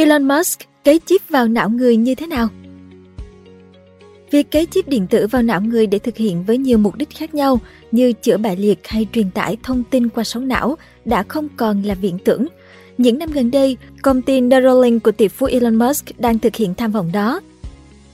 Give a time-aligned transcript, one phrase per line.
[0.00, 2.48] Elon Musk cấy chip vào não người như thế nào?
[4.30, 7.10] Việc cấy chip điện tử vào não người để thực hiện với nhiều mục đích
[7.10, 7.60] khác nhau
[7.92, 11.82] như chữa bại liệt hay truyền tải thông tin qua sóng não đã không còn
[11.82, 12.46] là viễn tưởng.
[12.98, 16.74] Những năm gần đây, công ty Neuralink của tỷ phú Elon Musk đang thực hiện
[16.74, 17.40] tham vọng đó.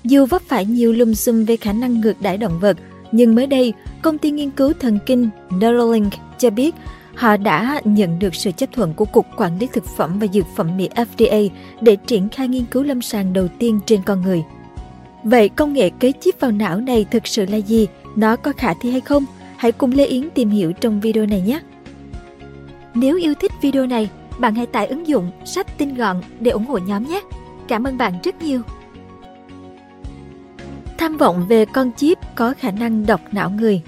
[0.05, 2.77] Dù vấp phải nhiều lùm xùm về khả năng ngược đãi động vật,
[3.13, 3.73] nhưng mới đây,
[4.03, 5.29] công ty nghiên cứu thần kinh
[5.61, 6.75] Neuralink cho biết
[7.17, 10.47] họ đã nhận được sự chấp thuận của Cục Quản lý Thực phẩm và Dược
[10.57, 11.49] phẩm Mỹ FDA
[11.81, 14.45] để triển khai nghiên cứu lâm sàng đầu tiên trên con người.
[15.25, 17.87] Vậy công nghệ cấy chip vào não này thực sự là gì?
[18.17, 19.25] Nó có khả thi hay không?
[19.57, 21.61] Hãy cùng Lê Yến tìm hiểu trong video này nhé!
[22.95, 24.09] Nếu yêu thích video này,
[24.39, 27.21] bạn hãy tải ứng dụng sách tin gọn để ủng hộ nhóm nhé!
[27.69, 28.63] Cảm ơn bạn rất nhiều!
[30.99, 33.83] Tham vọng về con chip có khả năng đọc não người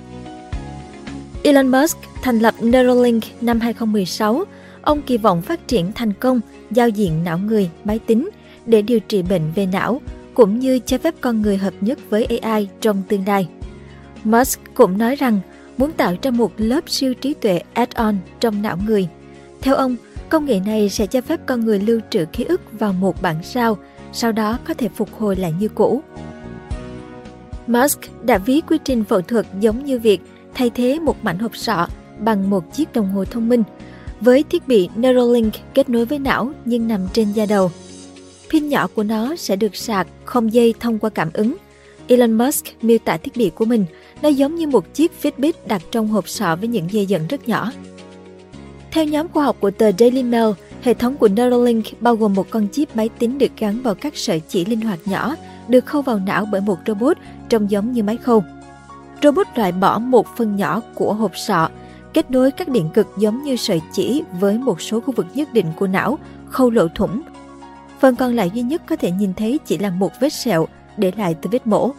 [1.42, 4.45] Elon Musk thành lập Neuralink năm 2016,
[4.82, 6.40] ông kỳ vọng phát triển thành công
[6.70, 8.28] giao diện não người, máy tính
[8.66, 10.00] để điều trị bệnh về não,
[10.34, 13.48] cũng như cho phép con người hợp nhất với AI trong tương lai.
[14.24, 15.40] Musk cũng nói rằng
[15.76, 19.09] muốn tạo ra một lớp siêu trí tuệ add-on trong não người.
[19.60, 19.96] Theo ông,
[20.29, 23.37] công nghệ này sẽ cho phép con người lưu trữ ký ức vào một bản
[23.42, 23.79] sao,
[24.12, 26.02] sau đó có thể phục hồi lại như cũ.
[27.66, 30.20] Musk đã ví quy trình phẫu thuật giống như việc
[30.57, 33.62] thay thế một mảnh hộp sọ bằng một chiếc đồng hồ thông minh
[34.21, 37.71] với thiết bị Neuralink kết nối với não nhưng nằm trên da đầu.
[38.51, 41.57] Pin nhỏ của nó sẽ được sạc không dây thông qua cảm ứng.
[42.09, 43.85] Elon Musk miêu tả thiết bị của mình,
[44.23, 47.48] nó giống như một chiếc Fitbit đặt trong hộp sọ với những dây dẫn rất
[47.48, 47.73] nhỏ.
[48.91, 50.51] Theo nhóm khoa học của tờ Daily Mail,
[50.82, 54.16] hệ thống của Neuralink bao gồm một con chip máy tính được gắn vào các
[54.16, 55.37] sợi chỉ linh hoạt nhỏ,
[55.68, 57.16] được khâu vào não bởi một robot
[57.48, 58.45] trông giống như máy khâu.
[59.22, 61.68] Robot loại bỏ một phần nhỏ của hộp sọ,
[62.12, 65.53] kết nối các điện cực giống như sợi chỉ với một số khu vực nhất
[65.53, 67.22] định của não, khâu lỗ thủng.
[68.00, 70.66] Phần còn lại duy nhất có thể nhìn thấy chỉ là một vết sẹo
[70.97, 71.91] để lại từ vết mổ.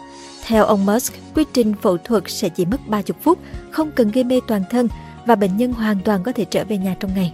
[0.48, 3.40] Theo ông Musk, quy trình phẫu thuật sẽ chỉ mất 30 phút,
[3.72, 4.88] không cần gây mê toàn thân
[5.26, 7.34] và bệnh nhân hoàn toàn có thể trở về nhà trong ngày.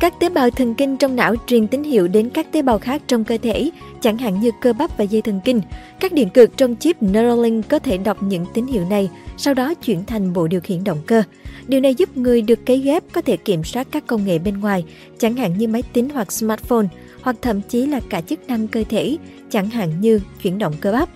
[0.00, 3.02] Các tế bào thần kinh trong não truyền tín hiệu đến các tế bào khác
[3.06, 5.60] trong cơ thể, chẳng hạn như cơ bắp và dây thần kinh.
[6.00, 9.74] Các điện cực trong chip Neuralink có thể đọc những tín hiệu này, sau đó
[9.74, 11.22] chuyển thành bộ điều khiển động cơ.
[11.66, 14.60] Điều này giúp người được cấy ghép có thể kiểm soát các công nghệ bên
[14.60, 14.84] ngoài,
[15.18, 16.86] chẳng hạn như máy tính hoặc smartphone,
[17.22, 19.16] hoặc thậm chí là cả chức năng cơ thể,
[19.50, 21.08] chẳng hạn như chuyển động cơ bắp.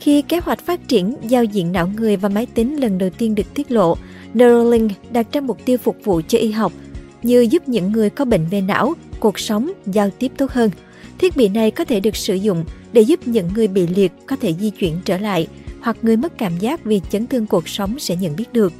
[0.00, 3.34] Khi kế hoạch phát triển giao diện não người và máy tính lần đầu tiên
[3.34, 3.96] được tiết lộ,
[4.34, 6.72] Neuralink đặt ra mục tiêu phục vụ cho y học–
[7.26, 10.70] như giúp những người có bệnh về não, cuộc sống, giao tiếp tốt hơn.
[11.18, 14.36] Thiết bị này có thể được sử dụng để giúp những người bị liệt có
[14.36, 15.46] thể di chuyển trở lại
[15.80, 18.72] hoặc người mất cảm giác vì chấn thương cuộc sống sẽ nhận biết được.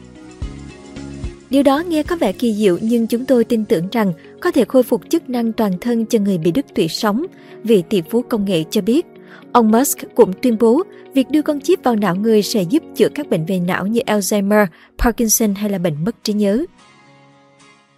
[1.51, 4.65] Điều đó nghe có vẻ kỳ diệu nhưng chúng tôi tin tưởng rằng có thể
[4.65, 7.27] khôi phục chức năng toàn thân cho người bị đứt tủy sống,
[7.65, 9.07] vị tỷ phú công nghệ cho biết.
[9.53, 10.83] Ông Musk cũng tuyên bố
[11.15, 14.01] việc đưa con chip vào não người sẽ giúp chữa các bệnh về não như
[14.07, 14.67] Alzheimer,
[14.99, 16.65] Parkinson hay là bệnh mất trí nhớ.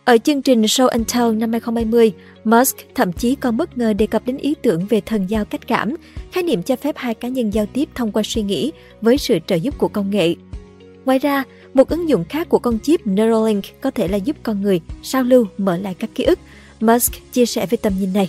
[0.09, 2.13] Ở chương trình Show and Tell năm 2020,
[2.45, 5.67] Musk thậm chí còn bất ngờ đề cập đến ý tưởng về thần giao cách
[5.67, 5.95] cảm,
[6.33, 9.39] khái niệm cho phép hai cá nhân giao tiếp thông qua suy nghĩ với sự
[9.47, 10.35] trợ giúp của công nghệ.
[11.05, 14.63] Ngoài ra, một ứng dụng khác của con chip Neuralink có thể là giúp con
[14.63, 16.39] người sao lưu mở lại các ký ức.
[16.81, 18.29] Musk chia sẻ về tầm nhìn này.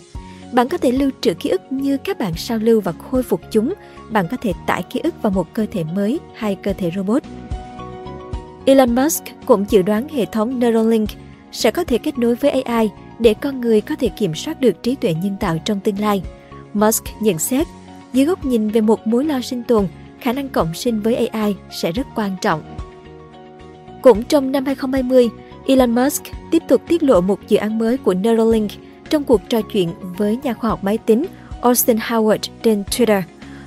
[0.53, 3.41] Bạn có thể lưu trữ ký ức như các bạn sao lưu và khôi phục
[3.51, 3.73] chúng.
[4.09, 7.23] Bạn có thể tải ký ức vào một cơ thể mới hay cơ thể robot.
[8.66, 11.09] Elon Musk cũng dự đoán hệ thống Neuralink–
[11.51, 12.89] sẽ có thể kết nối với AI
[13.19, 16.23] để con người có thể kiểm soát được trí tuệ nhân tạo trong tương lai.
[16.73, 17.67] Musk nhận xét,
[18.13, 19.87] dưới góc nhìn về một mối lo sinh tồn,
[20.19, 22.75] khả năng cộng sinh với AI sẽ rất quan trọng.
[24.01, 25.29] Cũng trong năm 2020,
[25.67, 28.71] Elon Musk tiếp tục tiết lộ một dự án mới của Neuralink
[29.09, 31.25] trong cuộc trò chuyện với nhà khoa học máy tính
[31.61, 33.21] Austin Howard trên Twitter.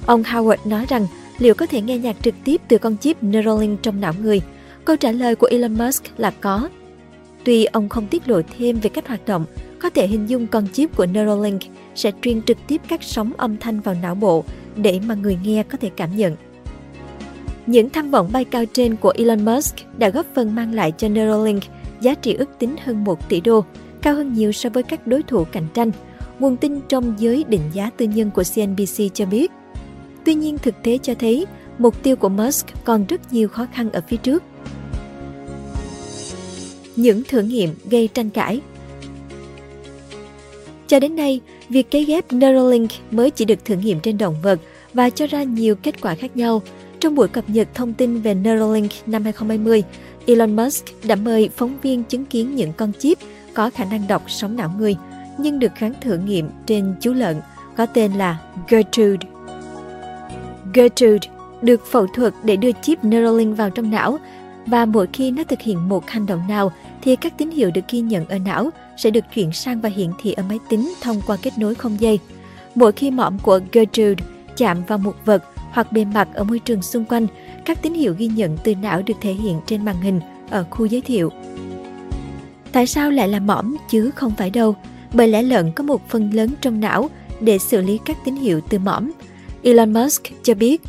[0.06, 1.06] Ông Howard nói rằng
[1.38, 4.40] liệu có thể nghe nhạc trực tiếp từ con chip Neuralink trong não người.
[4.84, 6.68] Câu trả lời của Elon Musk là có,
[7.44, 9.44] Tuy ông không tiết lộ thêm về cách hoạt động,
[9.78, 11.62] có thể hình dung con chip của Neuralink
[11.94, 14.44] sẽ truyền trực tiếp các sóng âm thanh vào não bộ
[14.76, 16.36] để mà người nghe có thể cảm nhận.
[17.66, 21.08] Những tham vọng bay cao trên của Elon Musk đã góp phần mang lại cho
[21.08, 21.62] Neuralink
[22.00, 23.64] giá trị ước tính hơn 1 tỷ đô,
[24.02, 25.90] cao hơn nhiều so với các đối thủ cạnh tranh.
[26.38, 29.50] Nguồn tin trong giới định giá tư nhân của CNBC cho biết.
[30.24, 31.46] Tuy nhiên thực tế cho thấy
[31.78, 34.42] mục tiêu của Musk còn rất nhiều khó khăn ở phía trước
[36.96, 38.60] những thử nghiệm gây tranh cãi.
[40.86, 44.60] Cho đến nay, việc cấy ghép Neuralink mới chỉ được thử nghiệm trên động vật
[44.94, 46.62] và cho ra nhiều kết quả khác nhau.
[47.00, 49.82] Trong buổi cập nhật thông tin về Neuralink năm 2020,
[50.26, 53.18] Elon Musk đã mời phóng viên chứng kiến những con chip
[53.54, 54.96] có khả năng đọc sóng não người.
[55.38, 57.36] nhưng được kháng thử nghiệm trên chú lợn
[57.76, 58.38] có tên là
[58.68, 59.28] Gertrude.
[60.74, 61.28] Gertrude
[61.62, 64.18] được phẫu thuật để đưa chip Neuralink vào trong não
[64.66, 66.72] và mỗi khi nó thực hiện một hành động nào
[67.02, 70.10] thì các tín hiệu được ghi nhận ở não sẽ được chuyển sang và hiển
[70.22, 72.18] thị ở máy tính thông qua kết nối không dây.
[72.74, 74.24] Mỗi khi mõm của Gertrude
[74.56, 77.26] chạm vào một vật hoặc bề mặt ở môi trường xung quanh,
[77.64, 80.20] các tín hiệu ghi nhận từ não được thể hiện trên màn hình
[80.50, 81.30] ở khu giới thiệu.
[82.72, 84.76] Tại sao lại là mõm chứ không phải đâu?
[85.12, 87.10] Bởi lẽ lợn có một phần lớn trong não
[87.40, 89.10] để xử lý các tín hiệu từ mõm.
[89.62, 90.82] Elon Musk cho biết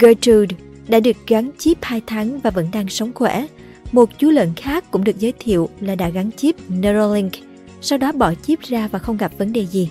[0.00, 0.56] Gertrude
[0.88, 3.46] đã được gắn chip 2 tháng và vẫn đang sống khỏe.
[3.92, 7.32] Một chú lợn khác cũng được giới thiệu là đã gắn chip Neuralink,
[7.80, 9.90] sau đó bỏ chip ra và không gặp vấn đề gì.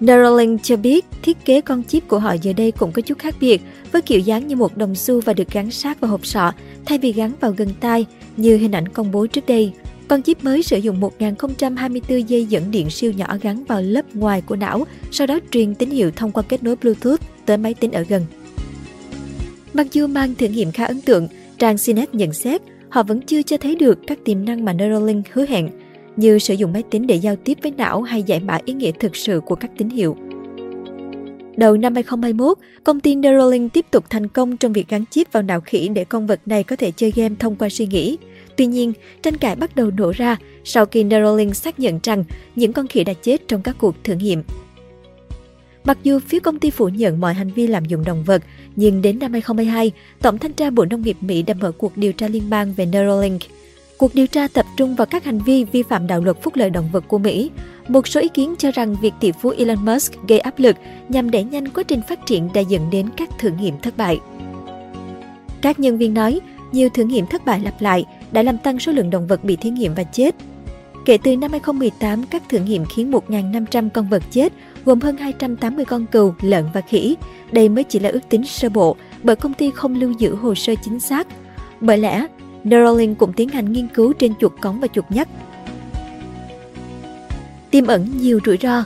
[0.00, 3.34] Neuralink cho biết thiết kế con chip của họ giờ đây cũng có chút khác
[3.40, 6.52] biệt, với kiểu dáng như một đồng xu và được gắn sát vào hộp sọ
[6.86, 8.06] thay vì gắn vào gần tai
[8.36, 9.72] như hình ảnh công bố trước đây.
[10.08, 14.40] Con chip mới sử dụng 1024 dây dẫn điện siêu nhỏ gắn vào lớp ngoài
[14.40, 17.92] của não, sau đó truyền tín hiệu thông qua kết nối Bluetooth tới máy tính
[17.92, 18.26] ở gần.
[19.74, 21.28] Mặc dù mang thử nghiệm khá ấn tượng,
[21.58, 25.26] trang CNET nhận xét họ vẫn chưa cho thấy được các tiềm năng mà Neuralink
[25.32, 25.70] hứa hẹn,
[26.16, 28.90] như sử dụng máy tính để giao tiếp với não hay giải mã ý nghĩa
[29.00, 30.16] thực sự của các tín hiệu.
[31.56, 35.42] Đầu năm 2021, công ty Neuralink tiếp tục thành công trong việc gắn chip vào
[35.42, 38.18] não khỉ để con vật này có thể chơi game thông qua suy nghĩ.
[38.56, 42.24] Tuy nhiên, tranh cãi bắt đầu nổ ra sau khi Neuralink xác nhận rằng
[42.56, 44.42] những con khỉ đã chết trong các cuộc thử nghiệm.
[45.84, 48.42] Mặc dù phía công ty phủ nhận mọi hành vi lạm dụng động vật,
[48.76, 52.12] nhưng đến năm 2022, Tổng thanh tra Bộ Nông nghiệp Mỹ đã mở cuộc điều
[52.12, 53.40] tra liên bang về Neuralink.
[53.98, 56.70] Cuộc điều tra tập trung vào các hành vi vi phạm đạo luật phúc lợi
[56.70, 57.50] động vật của Mỹ.
[57.88, 60.76] Một số ý kiến cho rằng việc tỷ phú Elon Musk gây áp lực
[61.08, 64.18] nhằm đẩy nhanh quá trình phát triển đã dẫn đến các thử nghiệm thất bại.
[65.60, 66.40] Các nhân viên nói,
[66.72, 69.56] nhiều thử nghiệm thất bại lặp lại đã làm tăng số lượng động vật bị
[69.56, 70.34] thí nghiệm và chết.
[71.10, 74.52] Kể từ năm 2018, các thử nghiệm khiến 1.500 con vật chết,
[74.84, 77.16] gồm hơn 280 con cừu, lợn và khỉ.
[77.52, 80.54] Đây mới chỉ là ước tính sơ bộ, bởi công ty không lưu giữ hồ
[80.54, 81.26] sơ chính xác.
[81.80, 82.26] Bởi lẽ,
[82.64, 85.28] Neuralink cũng tiến hành nghiên cứu trên chuột cống và chuột nhắt.
[87.70, 88.84] Tiềm ẩn nhiều rủi ro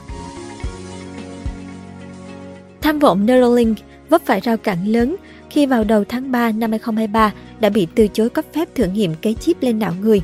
[2.81, 3.77] Tham vọng Neuralink
[4.09, 5.15] vấp phải rào cản lớn
[5.49, 9.13] khi vào đầu tháng 3 năm 2023 đã bị từ chối cấp phép thử nghiệm
[9.21, 10.21] cấy chip lên não người.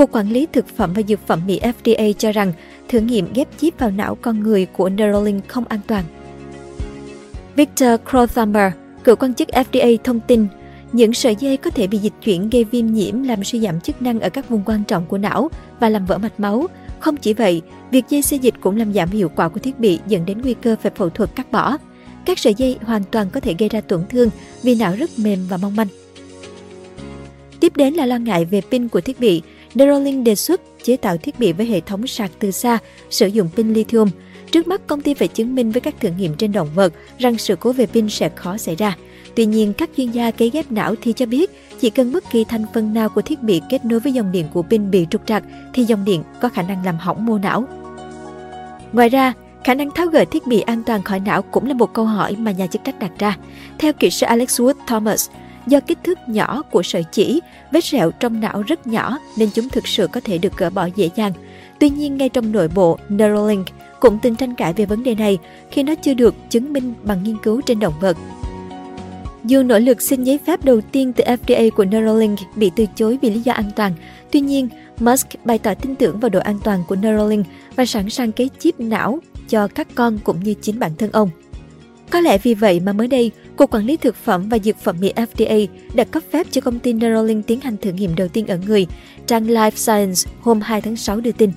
[0.00, 2.52] Cục Quản lý Thực phẩm và Dược phẩm Mỹ FDA cho rằng
[2.88, 6.04] thử nghiệm ghép chip vào não con người của Neuralink không an toàn.
[7.56, 8.72] Victor Crothammer,
[9.04, 10.46] cựu quan chức FDA thông tin
[10.92, 14.02] những sợi dây có thể bị dịch chuyển gây viêm nhiễm làm suy giảm chức
[14.02, 15.50] năng ở các vùng quan trọng của não
[15.80, 16.66] và làm vỡ mạch máu.
[17.00, 19.98] Không chỉ vậy, việc dây xê dịch cũng làm giảm hiệu quả của thiết bị
[20.06, 21.76] dẫn đến nguy cơ phải phẫu thuật cắt bỏ.
[22.24, 24.28] Các sợi dây hoàn toàn có thể gây ra tổn thương
[24.62, 25.88] vì não rất mềm và mong manh.
[27.60, 29.42] Tiếp đến là lo ngại về pin của thiết bị.
[29.74, 32.78] Neuralink đề xuất chế tạo thiết bị với hệ thống sạc từ xa,
[33.10, 34.08] sử dụng pin lithium.
[34.50, 37.38] Trước mắt, công ty phải chứng minh với các thử nghiệm trên động vật rằng
[37.38, 38.96] sự cố về pin sẽ khó xảy ra.
[39.34, 41.50] Tuy nhiên, các chuyên gia cấy ghép não thì cho biết
[41.80, 44.46] chỉ cần bất kỳ thành phần nào của thiết bị kết nối với dòng điện
[44.52, 45.44] của pin bị trục trặc
[45.74, 47.64] thì dòng điện có khả năng làm hỏng mô não.
[48.92, 49.32] Ngoài ra,
[49.64, 52.36] khả năng tháo gỡ thiết bị an toàn khỏi não cũng là một câu hỏi
[52.38, 53.36] mà nhà chức trách đặt ra.
[53.78, 55.28] Theo kỹ sư Alex Wood Thomas,
[55.66, 57.40] do kích thước nhỏ của sợi chỉ,
[57.72, 60.88] vết sẹo trong não rất nhỏ nên chúng thực sự có thể được gỡ bỏ
[60.96, 61.32] dễ dàng.
[61.80, 63.66] Tuy nhiên, ngay trong nội bộ Neuralink
[64.00, 65.38] cũng từng tranh cãi về vấn đề này
[65.70, 68.16] khi nó chưa được chứng minh bằng nghiên cứu trên động vật.
[69.44, 73.18] Dù nỗ lực xin giấy phép đầu tiên từ FDA của Neuralink bị từ chối
[73.22, 73.92] vì lý do an toàn,
[74.30, 74.68] tuy nhiên
[75.00, 78.50] Musk bày tỏ tin tưởng vào độ an toàn của Neuralink và sẵn sàng cấy
[78.58, 81.30] chip não cho các con cũng như chính bản thân ông.
[82.10, 84.96] Có lẽ vì vậy mà mới đây, Cục Quản lý Thực phẩm và Dược phẩm
[85.00, 88.46] Mỹ FDA đã cấp phép cho công ty Neuralink tiến hành thử nghiệm đầu tiên
[88.46, 88.86] ở người,
[89.26, 91.52] trang Life Science hôm 2 tháng 6 đưa tin.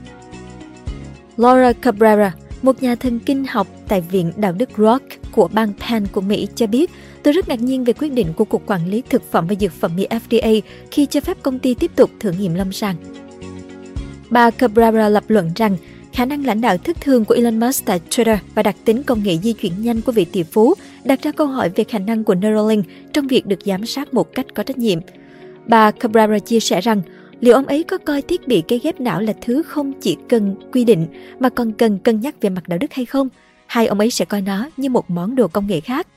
[1.38, 6.08] Laura Cabrera, một nhà thần kinh học tại Viện Đạo đức Rock của bang Penn
[6.08, 6.92] của Mỹ cho biết
[7.24, 9.74] Tôi rất ngạc nhiên về quyết định của Cục Quản lý Thực phẩm và Dược
[9.74, 12.96] phẩm Mỹ FDA khi cho phép công ty tiếp tục thử nghiệm lâm sàng.
[14.30, 15.78] Bà Cabrera lập luận rằng
[16.14, 19.24] khả năng lãnh đạo thất thường của Elon Musk tại Twitter và đặc tính công
[19.24, 20.74] nghệ di chuyển nhanh của vị tỷ phú
[21.06, 24.36] đặt ra câu hỏi về khả năng của Neuralink trong việc được giám sát một
[24.36, 25.00] cách có trách nhiệm.
[25.68, 27.02] Bà Cabrera chia sẻ rằng
[27.40, 30.56] liệu ông ấy có coi thiết bị cấy ghép não là thứ không chỉ cần
[30.72, 31.08] quy định
[31.40, 33.30] mà còn cần cân nhắc về mặt đạo đức hay không,
[33.66, 36.08] hay ông ấy sẽ coi nó như một món đồ công nghệ khác.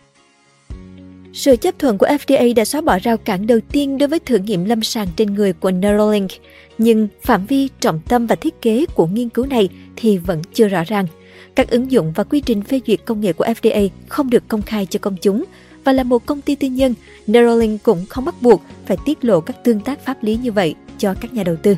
[1.32, 4.38] Sự chấp thuận của FDA đã xóa bỏ rào cản đầu tiên đối với thử
[4.38, 6.30] nghiệm lâm sàng trên người của Neuralink,
[6.78, 10.68] nhưng phạm vi, trọng tâm và thiết kế của nghiên cứu này thì vẫn chưa
[10.68, 11.06] rõ ràng.
[11.54, 14.62] Các ứng dụng và quy trình phê duyệt công nghệ của FDA không được công
[14.62, 15.44] khai cho công chúng
[15.84, 16.94] và là một công ty tư nhân,
[17.26, 20.74] Neuralink cũng không bắt buộc phải tiết lộ các tương tác pháp lý như vậy
[20.98, 21.76] cho các nhà đầu tư.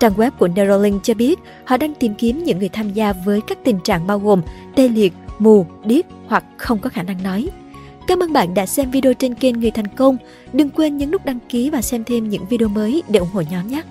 [0.00, 3.40] Trang web của Neuralink cho biết họ đang tìm kiếm những người tham gia với
[3.40, 4.42] các tình trạng bao gồm
[4.74, 7.48] tê liệt, mù, điếc hoặc không có khả năng nói.
[8.06, 10.16] Cảm ơn bạn đã xem video trên kênh Người Thành Công.
[10.52, 13.42] Đừng quên nhấn nút đăng ký và xem thêm những video mới để ủng hộ
[13.50, 13.82] nhóm nhé.